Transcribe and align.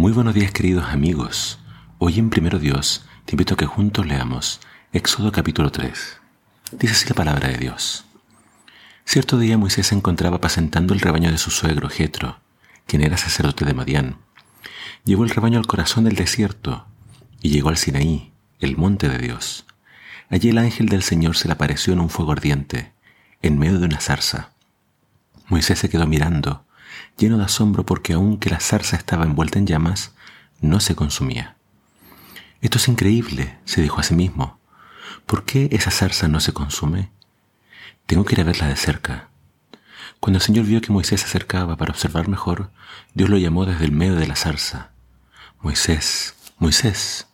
Muy 0.00 0.12
buenos 0.12 0.32
días 0.32 0.50
queridos 0.50 0.86
amigos. 0.86 1.58
Hoy 1.98 2.18
en 2.18 2.30
Primero 2.30 2.58
Dios 2.58 3.04
te 3.26 3.34
invito 3.34 3.52
a 3.52 3.56
que 3.58 3.66
juntos 3.66 4.06
leamos 4.06 4.62
Éxodo 4.94 5.30
capítulo 5.30 5.70
3. 5.70 6.20
Dice 6.72 6.94
así 6.94 7.06
la 7.06 7.14
palabra 7.14 7.50
de 7.50 7.58
Dios. 7.58 8.06
Cierto 9.04 9.38
día 9.38 9.58
Moisés 9.58 9.88
se 9.88 9.94
encontraba 9.94 10.38
apacentando 10.38 10.94
el 10.94 11.00
rebaño 11.00 11.30
de 11.30 11.36
su 11.36 11.50
suegro 11.50 11.90
Jetro, 11.90 12.40
quien 12.86 13.02
era 13.02 13.18
sacerdote 13.18 13.66
de 13.66 13.74
Madián. 13.74 14.16
Llevó 15.04 15.24
el 15.24 15.28
rebaño 15.28 15.58
al 15.58 15.66
corazón 15.66 16.04
del 16.04 16.16
desierto 16.16 16.86
y 17.42 17.50
llegó 17.50 17.68
al 17.68 17.76
Sinaí, 17.76 18.32
el 18.58 18.78
monte 18.78 19.06
de 19.10 19.18
Dios. 19.18 19.66
Allí 20.30 20.48
el 20.48 20.56
ángel 20.56 20.88
del 20.88 21.02
Señor 21.02 21.36
se 21.36 21.46
le 21.46 21.52
apareció 21.52 21.92
en 21.92 22.00
un 22.00 22.08
fuego 22.08 22.32
ardiente, 22.32 22.94
en 23.42 23.58
medio 23.58 23.78
de 23.78 23.84
una 23.84 24.00
zarza. 24.00 24.54
Moisés 25.48 25.78
se 25.78 25.90
quedó 25.90 26.06
mirando 26.06 26.64
lleno 27.16 27.38
de 27.38 27.44
asombro 27.44 27.84
porque 27.84 28.12
aunque 28.14 28.50
la 28.50 28.60
zarza 28.60 28.96
estaba 28.96 29.24
envuelta 29.24 29.58
en 29.58 29.66
llamas, 29.66 30.12
no 30.60 30.80
se 30.80 30.94
consumía. 30.94 31.56
Esto 32.60 32.78
es 32.78 32.88
increíble, 32.88 33.58
se 33.64 33.82
dijo 33.82 34.00
a 34.00 34.02
sí 34.02 34.14
mismo. 34.14 34.58
¿Por 35.26 35.44
qué 35.44 35.68
esa 35.72 35.90
zarza 35.90 36.28
no 36.28 36.40
se 36.40 36.52
consume? 36.52 37.10
Tengo 38.06 38.24
que 38.24 38.34
ir 38.34 38.40
a 38.40 38.44
verla 38.44 38.66
de 38.66 38.76
cerca. 38.76 39.28
Cuando 40.18 40.38
el 40.38 40.42
Señor 40.42 40.66
vio 40.66 40.80
que 40.80 40.92
Moisés 40.92 41.20
se 41.20 41.26
acercaba 41.26 41.76
para 41.76 41.92
observar 41.92 42.28
mejor, 42.28 42.70
Dios 43.14 43.30
lo 43.30 43.38
llamó 43.38 43.64
desde 43.64 43.84
el 43.84 43.92
medio 43.92 44.16
de 44.16 44.26
la 44.26 44.36
zarza. 44.36 44.90
Moisés, 45.60 46.34
Moisés. 46.58 47.26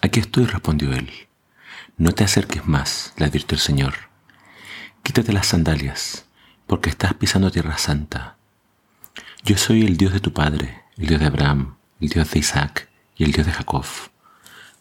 Aquí 0.00 0.18
estoy, 0.18 0.46
respondió 0.46 0.92
él. 0.92 1.10
No 1.96 2.12
te 2.12 2.24
acerques 2.24 2.66
más, 2.66 3.12
le 3.16 3.26
advirtió 3.26 3.54
el 3.54 3.60
Señor. 3.60 3.94
Quítate 5.02 5.32
las 5.32 5.48
sandalias, 5.48 6.24
porque 6.66 6.90
estás 6.90 7.14
pisando 7.14 7.50
tierra 7.50 7.78
santa. 7.78 8.37
Yo 9.44 9.56
soy 9.56 9.82
el 9.82 9.96
Dios 9.96 10.12
de 10.12 10.20
tu 10.20 10.32
padre, 10.32 10.82
el 10.96 11.06
Dios 11.06 11.20
de 11.20 11.26
Abraham, 11.26 11.76
el 12.00 12.08
Dios 12.08 12.28
de 12.32 12.40
Isaac 12.40 12.90
y 13.16 13.22
el 13.22 13.30
Dios 13.30 13.46
de 13.46 13.52
Jacob. 13.52 13.84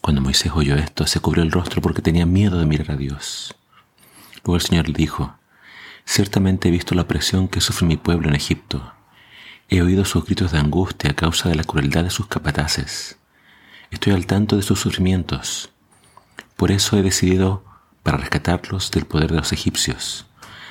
Cuando 0.01 0.21
Moisés 0.21 0.51
oyó 0.53 0.75
esto, 0.75 1.05
se 1.05 1.19
cubrió 1.19 1.43
el 1.43 1.51
rostro 1.51 1.79
porque 1.79 2.01
tenía 2.01 2.25
miedo 2.25 2.57
de 2.57 2.65
mirar 2.65 2.91
a 2.91 2.97
Dios. 2.97 3.55
Luego 4.43 4.55
el 4.55 4.61
Señor 4.61 4.89
le 4.89 4.95
dijo, 4.95 5.35
Ciertamente 6.05 6.67
he 6.67 6.71
visto 6.71 6.95
la 6.95 7.03
opresión 7.03 7.47
que 7.47 7.61
sufre 7.61 7.85
mi 7.85 7.97
pueblo 7.97 8.29
en 8.29 8.35
Egipto. 8.35 8.93
He 9.69 9.81
oído 9.81 10.05
sus 10.05 10.25
gritos 10.25 10.51
de 10.51 10.57
angustia 10.57 11.11
a 11.11 11.15
causa 11.15 11.49
de 11.49 11.55
la 11.55 11.63
crueldad 11.63 12.03
de 12.03 12.09
sus 12.09 12.25
capataces. 12.25 13.19
Estoy 13.91 14.13
al 14.13 14.25
tanto 14.25 14.57
de 14.57 14.63
sus 14.63 14.79
sufrimientos. 14.79 15.69
Por 16.55 16.71
eso 16.71 16.97
he 16.97 17.03
decidido 17.03 17.63
para 18.01 18.17
rescatarlos 18.17 18.89
del 18.89 19.05
poder 19.05 19.29
de 19.29 19.37
los 19.37 19.53
egipcios, 19.53 20.25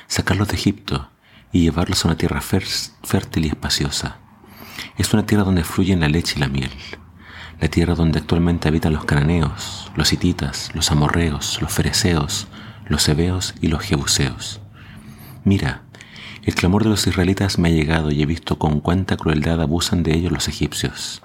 sacarlos 0.07 0.49
de 0.49 0.55
Egipto 0.55 1.09
y 1.51 1.61
llevarlos 1.61 2.03
a 2.03 2.09
una 2.09 2.17
tierra 2.17 2.41
fértil 2.41 3.45
y 3.45 3.49
espaciosa. 3.49 4.17
Es 4.97 5.13
una 5.13 5.25
tierra 5.25 5.43
donde 5.43 5.63
fluyen 5.63 5.99
la 5.99 6.09
leche 6.09 6.35
y 6.37 6.39
la 6.39 6.47
miel, 6.47 6.71
la 7.59 7.67
tierra 7.67 7.95
donde 7.95 8.19
actualmente 8.19 8.67
habitan 8.67 8.93
los 8.93 9.05
cananeos, 9.05 9.91
los 9.95 10.13
hititas, 10.13 10.71
los 10.75 10.91
amorreos, 10.91 11.59
los 11.61 11.71
fereceos, 11.71 12.47
los 12.87 13.07
hebeos 13.09 13.55
y 13.61 13.67
los 13.67 13.81
jebuseos. 13.81 14.61
Mira, 15.43 15.83
el 16.43 16.55
clamor 16.55 16.83
de 16.83 16.89
los 16.89 17.05
israelitas 17.07 17.59
me 17.59 17.69
ha 17.69 17.71
llegado 17.71 18.11
y 18.11 18.21
he 18.21 18.25
visto 18.25 18.57
con 18.57 18.79
cuánta 18.79 19.17
crueldad 19.17 19.61
abusan 19.61 20.03
de 20.03 20.15
ellos 20.15 20.31
los 20.31 20.47
egipcios. 20.47 21.21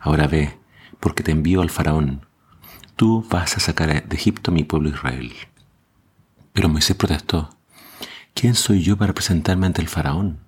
Ahora 0.00 0.26
ve, 0.26 0.58
porque 1.00 1.22
te 1.22 1.32
envío 1.32 1.62
al 1.62 1.70
faraón. 1.70 2.26
Tú 2.96 3.26
vas 3.30 3.56
a 3.56 3.60
sacar 3.60 4.08
de 4.08 4.16
Egipto 4.16 4.50
a 4.50 4.54
mi 4.54 4.64
pueblo 4.64 4.88
Israel. 4.88 5.32
Pero 6.52 6.68
Moisés 6.68 6.96
protestó. 6.96 7.50
¿Quién 8.44 8.56
soy 8.56 8.82
yo 8.82 8.98
para 8.98 9.14
presentarme 9.14 9.64
ante 9.64 9.80
el 9.80 9.88
faraón? 9.88 10.38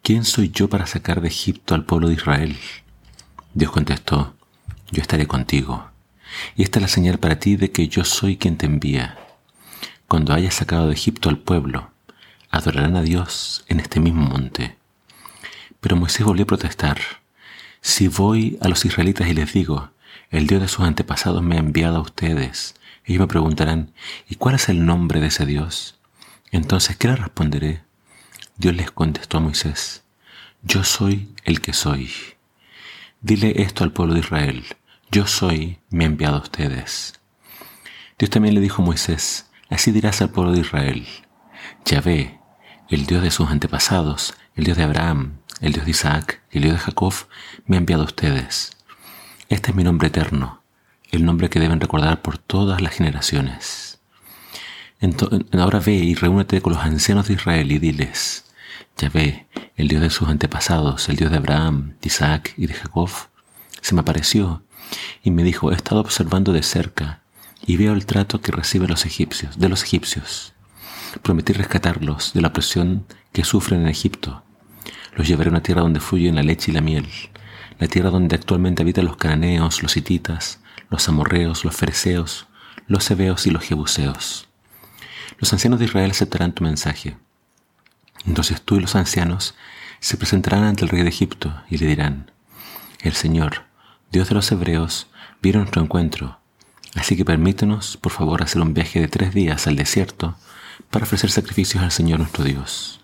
¿Quién 0.00 0.24
soy 0.24 0.48
yo 0.48 0.70
para 0.70 0.86
sacar 0.86 1.20
de 1.20 1.28
Egipto 1.28 1.74
al 1.74 1.84
pueblo 1.84 2.08
de 2.08 2.14
Israel? 2.14 2.56
Dios 3.52 3.70
contestó, 3.70 4.34
yo 4.90 5.02
estaré 5.02 5.26
contigo. 5.26 5.90
Y 6.56 6.62
esta 6.62 6.78
es 6.78 6.82
la 6.84 6.88
señal 6.88 7.18
para 7.18 7.38
ti 7.38 7.56
de 7.56 7.70
que 7.70 7.86
yo 7.86 8.06
soy 8.06 8.38
quien 8.38 8.56
te 8.56 8.64
envía. 8.64 9.18
Cuando 10.08 10.32
hayas 10.32 10.54
sacado 10.54 10.86
de 10.86 10.94
Egipto 10.94 11.28
al 11.28 11.36
pueblo, 11.36 11.90
adorarán 12.50 12.96
a 12.96 13.02
Dios 13.02 13.66
en 13.68 13.80
este 13.80 14.00
mismo 14.00 14.22
monte. 14.22 14.78
Pero 15.82 15.96
Moisés 15.96 16.24
volvió 16.24 16.44
a 16.44 16.46
protestar. 16.46 16.98
Si 17.82 18.08
voy 18.08 18.56
a 18.62 18.70
los 18.70 18.86
israelitas 18.86 19.28
y 19.28 19.34
les 19.34 19.52
digo, 19.52 19.90
el 20.30 20.46
Dios 20.46 20.62
de 20.62 20.68
sus 20.68 20.86
antepasados 20.86 21.42
me 21.42 21.56
ha 21.56 21.60
enviado 21.60 21.98
a 21.98 22.00
ustedes, 22.00 22.74
ellos 23.04 23.20
me 23.20 23.26
preguntarán, 23.26 23.92
¿y 24.30 24.36
cuál 24.36 24.54
es 24.54 24.70
el 24.70 24.86
nombre 24.86 25.20
de 25.20 25.26
ese 25.26 25.44
Dios? 25.44 25.98
Entonces, 26.52 26.96
¿qué 26.96 27.08
le 27.08 27.16
responderé? 27.16 27.82
Dios 28.58 28.76
les 28.76 28.90
contestó 28.90 29.38
a 29.38 29.40
Moisés, 29.40 30.04
yo 30.60 30.84
soy 30.84 31.34
el 31.44 31.62
que 31.62 31.72
soy. 31.72 32.12
Dile 33.22 33.62
esto 33.62 33.84
al 33.84 33.92
pueblo 33.92 34.12
de 34.12 34.20
Israel, 34.20 34.62
yo 35.10 35.26
soy, 35.26 35.78
me 35.88 36.04
enviado 36.04 36.36
a 36.36 36.42
ustedes. 36.42 37.18
Dios 38.18 38.30
también 38.30 38.54
le 38.54 38.60
dijo 38.60 38.82
a 38.82 38.84
Moisés, 38.84 39.50
así 39.70 39.92
dirás 39.92 40.20
al 40.20 40.28
pueblo 40.28 40.52
de 40.52 40.60
Israel, 40.60 41.06
Yahvé, 41.86 42.38
el 42.90 43.06
Dios 43.06 43.22
de 43.22 43.30
sus 43.30 43.48
antepasados, 43.48 44.34
el 44.54 44.64
Dios 44.64 44.76
de 44.76 44.82
Abraham, 44.82 45.38
el 45.62 45.72
Dios 45.72 45.86
de 45.86 45.92
Isaac 45.92 46.42
y 46.52 46.58
el 46.58 46.64
Dios 46.64 46.74
de 46.74 46.80
Jacob, 46.80 47.14
me 47.64 47.76
ha 47.76 47.78
enviado 47.78 48.02
a 48.02 48.06
ustedes. 48.06 48.76
Este 49.48 49.70
es 49.70 49.74
mi 49.74 49.84
nombre 49.84 50.08
eterno, 50.08 50.62
el 51.10 51.24
nombre 51.24 51.48
que 51.48 51.60
deben 51.60 51.80
recordar 51.80 52.20
por 52.20 52.36
todas 52.36 52.82
las 52.82 52.92
generaciones 52.92 53.91
ahora 55.52 55.80
ve 55.80 55.94
y 55.94 56.14
reúnete 56.14 56.60
con 56.60 56.74
los 56.74 56.82
ancianos 56.82 57.26
de 57.26 57.34
Israel 57.34 57.72
y 57.72 57.78
diles, 57.78 58.44
ya 58.96 59.08
ve, 59.08 59.46
el 59.76 59.88
Dios 59.88 60.00
de 60.00 60.10
sus 60.10 60.28
antepasados, 60.28 61.08
el 61.08 61.16
Dios 61.16 61.30
de 61.30 61.38
Abraham, 61.38 61.94
de 62.00 62.06
Isaac 62.06 62.54
y 62.56 62.66
de 62.66 62.74
Jacob, 62.74 63.10
se 63.80 63.94
me 63.94 64.02
apareció 64.02 64.62
y 65.24 65.32
me 65.32 65.42
dijo, 65.42 65.72
he 65.72 65.74
estado 65.74 66.00
observando 66.00 66.52
de 66.52 66.62
cerca 66.62 67.22
y 67.66 67.76
veo 67.76 67.94
el 67.94 68.06
trato 68.06 68.40
que 68.40 68.52
reciben 68.52 68.90
los 68.90 69.04
egipcios, 69.04 69.58
de 69.58 69.68
los 69.68 69.82
egipcios. 69.82 70.52
Prometí 71.22 71.52
rescatarlos 71.52 72.32
de 72.32 72.40
la 72.40 72.48
opresión 72.48 73.06
que 73.32 73.44
sufren 73.44 73.82
en 73.82 73.88
Egipto. 73.88 74.44
Los 75.16 75.26
llevaré 75.26 75.48
a 75.48 75.52
una 75.52 75.62
tierra 75.62 75.82
donde 75.82 76.00
fluyen 76.00 76.36
la 76.36 76.42
leche 76.42 76.70
y 76.70 76.74
la 76.74 76.80
miel, 76.80 77.08
la 77.78 77.88
tierra 77.88 78.10
donde 78.10 78.36
actualmente 78.36 78.82
habitan 78.82 79.06
los 79.06 79.16
cananeos, 79.16 79.82
los 79.82 79.96
hititas, 79.96 80.60
los 80.90 81.08
amorreos, 81.08 81.64
los 81.64 81.74
fereceos, 81.74 82.46
los 82.86 83.10
hebeos 83.10 83.46
y 83.46 83.50
los 83.50 83.64
jebuseos 83.64 84.51
los 85.42 85.52
ancianos 85.52 85.80
de 85.80 85.86
Israel 85.86 86.12
aceptarán 86.12 86.52
tu 86.52 86.62
mensaje. 86.62 87.16
Entonces 88.24 88.62
tú 88.62 88.76
y 88.76 88.80
los 88.80 88.94
ancianos 88.94 89.56
se 89.98 90.16
presentarán 90.16 90.62
ante 90.62 90.84
el 90.84 90.88
rey 90.88 91.02
de 91.02 91.08
Egipto 91.08 91.52
y 91.68 91.78
le 91.78 91.86
dirán, 91.86 92.30
el 93.00 93.14
Señor, 93.14 93.64
Dios 94.12 94.28
de 94.28 94.36
los 94.36 94.52
hebreos, 94.52 95.08
vieron 95.42 95.62
nuestro 95.62 95.82
encuentro, 95.82 96.38
así 96.94 97.16
que 97.16 97.24
permítenos, 97.24 97.96
por 97.96 98.12
favor, 98.12 98.40
hacer 98.40 98.62
un 98.62 98.72
viaje 98.72 99.00
de 99.00 99.08
tres 99.08 99.34
días 99.34 99.66
al 99.66 99.74
desierto 99.74 100.36
para 100.90 101.06
ofrecer 101.06 101.32
sacrificios 101.32 101.82
al 101.82 101.90
Señor 101.90 102.20
nuestro 102.20 102.44
Dios. 102.44 103.00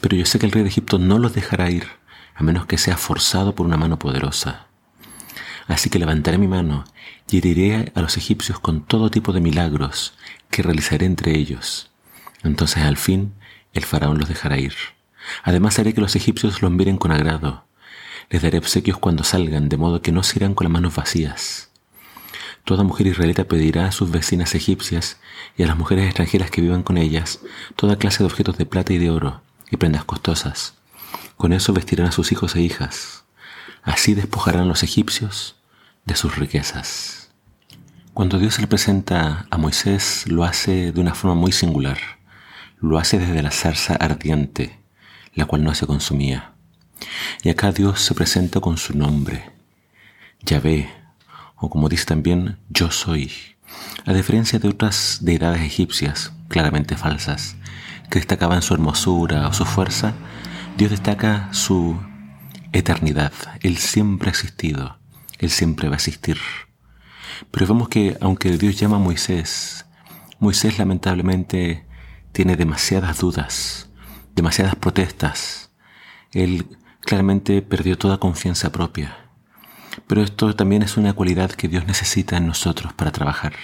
Pero 0.00 0.16
yo 0.16 0.26
sé 0.26 0.40
que 0.40 0.46
el 0.46 0.52
rey 0.52 0.64
de 0.64 0.68
Egipto 0.68 0.98
no 0.98 1.20
los 1.20 1.32
dejará 1.32 1.70
ir, 1.70 1.86
a 2.34 2.42
menos 2.42 2.66
que 2.66 2.76
sea 2.76 2.96
forzado 2.96 3.54
por 3.54 3.66
una 3.66 3.76
mano 3.76 4.00
poderosa. 4.00 4.66
Así 5.66 5.90
que 5.90 5.98
levantaré 5.98 6.38
mi 6.38 6.48
mano 6.48 6.84
y 7.30 7.38
heriré 7.38 7.92
a 7.94 8.00
los 8.00 8.16
egipcios 8.16 8.58
con 8.58 8.84
todo 8.84 9.10
tipo 9.10 9.32
de 9.32 9.40
milagros 9.40 10.14
que 10.50 10.62
realizaré 10.62 11.06
entre 11.06 11.36
ellos. 11.36 11.90
Entonces 12.42 12.82
al 12.82 12.96
fin 12.96 13.32
el 13.72 13.84
faraón 13.84 14.18
los 14.18 14.28
dejará 14.28 14.58
ir. 14.58 14.74
Además 15.42 15.78
haré 15.78 15.94
que 15.94 16.00
los 16.00 16.16
egipcios 16.16 16.62
los 16.62 16.70
miren 16.70 16.98
con 16.98 17.12
agrado. 17.12 17.64
Les 18.30 18.42
daré 18.42 18.58
obsequios 18.58 18.98
cuando 18.98 19.24
salgan, 19.24 19.68
de 19.68 19.76
modo 19.76 20.02
que 20.02 20.12
no 20.12 20.22
se 20.22 20.38
irán 20.38 20.54
con 20.54 20.64
las 20.64 20.72
manos 20.72 20.94
vacías. 20.94 21.70
Toda 22.64 22.84
mujer 22.84 23.08
israelita 23.08 23.44
pedirá 23.44 23.86
a 23.86 23.92
sus 23.92 24.10
vecinas 24.10 24.54
egipcias 24.54 25.18
y 25.56 25.64
a 25.64 25.66
las 25.66 25.76
mujeres 25.76 26.06
extranjeras 26.06 26.50
que 26.50 26.60
vivan 26.60 26.82
con 26.82 26.96
ellas 26.96 27.40
toda 27.76 27.96
clase 27.96 28.18
de 28.18 28.26
objetos 28.26 28.56
de 28.56 28.66
plata 28.66 28.92
y 28.92 28.98
de 28.98 29.10
oro 29.10 29.42
y 29.70 29.76
prendas 29.76 30.04
costosas. 30.04 30.74
Con 31.36 31.52
eso 31.52 31.72
vestirán 31.72 32.06
a 32.06 32.12
sus 32.12 32.30
hijos 32.30 32.54
e 32.54 32.62
hijas. 32.62 33.21
Así 33.82 34.14
despojarán 34.14 34.68
los 34.68 34.82
egipcios 34.82 35.56
de 36.04 36.14
sus 36.14 36.36
riquezas. 36.36 37.30
Cuando 38.14 38.38
Dios 38.38 38.54
se 38.54 38.60
le 38.60 38.66
presenta 38.66 39.46
a 39.50 39.58
Moisés, 39.58 40.24
lo 40.26 40.44
hace 40.44 40.92
de 40.92 41.00
una 41.00 41.14
forma 41.14 41.34
muy 41.34 41.50
singular. 41.50 41.98
Lo 42.78 42.98
hace 42.98 43.18
desde 43.18 43.42
la 43.42 43.50
zarza 43.50 43.94
ardiente, 43.94 44.78
la 45.34 45.46
cual 45.46 45.64
no 45.64 45.74
se 45.74 45.86
consumía. 45.86 46.52
Y 47.42 47.48
acá 47.48 47.72
Dios 47.72 48.00
se 48.00 48.14
presenta 48.14 48.60
con 48.60 48.76
su 48.76 48.96
nombre, 48.96 49.50
Yahvé, 50.42 50.90
o 51.56 51.70
como 51.70 51.88
dice 51.88 52.04
también, 52.04 52.58
yo 52.68 52.90
soy. 52.90 53.32
A 54.04 54.12
diferencia 54.12 54.58
de 54.58 54.68
otras 54.68 55.18
deidades 55.22 55.62
egipcias, 55.62 56.32
claramente 56.48 56.96
falsas, 56.96 57.56
que 58.10 58.18
destacaban 58.18 58.62
su 58.62 58.74
hermosura 58.74 59.48
o 59.48 59.52
su 59.52 59.64
fuerza, 59.64 60.12
Dios 60.76 60.90
destaca 60.90 61.48
su 61.52 61.98
eternidad. 62.72 63.32
Él 63.60 63.76
siempre 63.78 64.28
ha 64.28 64.30
existido, 64.30 64.98
Él 65.38 65.50
siempre 65.50 65.88
va 65.88 65.94
a 65.94 65.96
existir. 65.96 66.38
Pero 67.50 67.66
vemos 67.66 67.88
que 67.88 68.16
aunque 68.20 68.56
Dios 68.56 68.78
llama 68.78 68.96
a 68.96 69.00
Moisés, 69.00 69.86
Moisés 70.38 70.78
lamentablemente 70.78 71.86
tiene 72.32 72.56
demasiadas 72.56 73.18
dudas, 73.18 73.90
demasiadas 74.34 74.76
protestas. 74.76 75.70
Él 76.32 76.66
claramente 77.00 77.62
perdió 77.62 77.98
toda 77.98 78.18
confianza 78.18 78.72
propia. 78.72 79.16
Pero 80.06 80.22
esto 80.22 80.56
también 80.56 80.82
es 80.82 80.96
una 80.96 81.12
cualidad 81.12 81.50
que 81.50 81.68
Dios 81.68 81.86
necesita 81.86 82.36
en 82.36 82.46
nosotros 82.46 82.92
para 82.94 83.12
trabajar. 83.12 83.54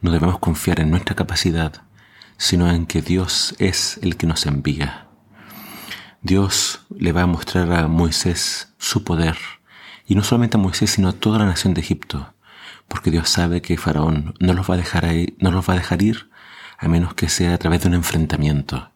No 0.00 0.10
debemos 0.10 0.38
confiar 0.38 0.80
en 0.80 0.90
nuestra 0.90 1.14
capacidad, 1.14 1.82
sino 2.38 2.70
en 2.70 2.86
que 2.86 3.02
Dios 3.02 3.54
es 3.58 3.98
el 4.02 4.16
que 4.16 4.26
nos 4.26 4.46
envía. 4.46 5.09
Dios 6.22 6.80
le 6.96 7.12
va 7.12 7.22
a 7.22 7.26
mostrar 7.26 7.72
a 7.72 7.88
Moisés 7.88 8.74
su 8.78 9.04
poder, 9.04 9.38
y 10.06 10.14
no 10.14 10.22
solamente 10.22 10.58
a 10.58 10.60
Moisés, 10.60 10.90
sino 10.90 11.08
a 11.08 11.12
toda 11.12 11.38
la 11.38 11.46
nación 11.46 11.72
de 11.72 11.80
Egipto, 11.80 12.34
porque 12.88 13.10
Dios 13.10 13.30
sabe 13.30 13.62
que 13.62 13.78
Faraón 13.78 14.34
no 14.38 14.52
los 14.52 14.68
va 14.68 14.74
a 14.74 14.76
dejar, 14.76 15.08
no 15.38 15.50
los 15.50 15.68
va 15.68 15.74
a 15.74 15.78
dejar 15.78 16.02
ir 16.02 16.30
a 16.78 16.88
menos 16.88 17.14
que 17.14 17.28
sea 17.28 17.54
a 17.54 17.58
través 17.58 17.82
de 17.82 17.88
un 17.88 17.94
enfrentamiento. 17.94 18.90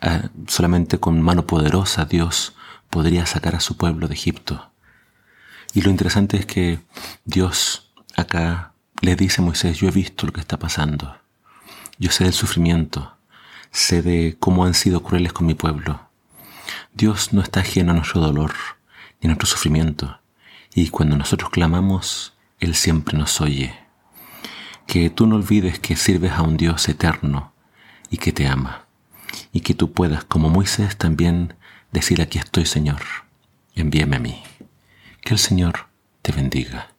Ah, 0.00 0.28
solamente 0.46 0.98
con 0.98 1.22
mano 1.22 1.46
poderosa 1.46 2.04
Dios 2.04 2.54
podría 2.90 3.26
sacar 3.26 3.56
a 3.56 3.60
su 3.60 3.76
pueblo 3.76 4.06
de 4.08 4.14
Egipto. 4.14 4.70
Y 5.72 5.82
lo 5.82 5.90
interesante 5.90 6.36
es 6.36 6.46
que 6.46 6.80
Dios 7.24 7.92
acá 8.16 8.72
le 9.00 9.16
dice 9.16 9.40
a 9.40 9.44
Moisés, 9.44 9.78
yo 9.78 9.88
he 9.88 9.92
visto 9.92 10.26
lo 10.26 10.32
que 10.32 10.40
está 10.40 10.58
pasando. 10.58 11.16
Yo 11.98 12.10
sé 12.10 12.24
del 12.24 12.32
sufrimiento, 12.32 13.16
sé 13.70 14.02
de 14.02 14.36
cómo 14.38 14.64
han 14.64 14.74
sido 14.74 15.02
crueles 15.02 15.32
con 15.32 15.46
mi 15.46 15.54
pueblo. 15.54 16.05
Dios 16.96 17.34
no 17.34 17.42
está 17.42 17.60
ajeno 17.60 17.92
a 17.92 17.94
nuestro 17.94 18.22
dolor 18.22 18.54
ni 19.20 19.26
a 19.26 19.28
nuestro 19.28 19.46
sufrimiento. 19.46 20.18
Y 20.74 20.88
cuando 20.88 21.18
nosotros 21.18 21.50
clamamos, 21.50 22.32
Él 22.58 22.74
siempre 22.74 23.18
nos 23.18 23.42
oye. 23.42 23.74
Que 24.86 25.10
tú 25.10 25.26
no 25.26 25.36
olvides 25.36 25.78
que 25.78 25.94
sirves 25.94 26.32
a 26.32 26.40
un 26.40 26.56
Dios 26.56 26.88
eterno 26.88 27.52
y 28.08 28.16
que 28.16 28.32
te 28.32 28.46
ama. 28.46 28.86
Y 29.52 29.60
que 29.60 29.74
tú 29.74 29.92
puedas, 29.92 30.24
como 30.24 30.48
Moisés, 30.48 30.96
también 30.96 31.52
decir 31.92 32.22
aquí 32.22 32.38
estoy 32.38 32.64
Señor, 32.64 33.02
envíame 33.74 34.16
a 34.16 34.20
mí. 34.20 34.42
Que 35.20 35.34
el 35.34 35.38
Señor 35.38 35.88
te 36.22 36.32
bendiga. 36.32 36.95